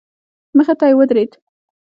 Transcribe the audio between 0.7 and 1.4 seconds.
ته يې ودرېد.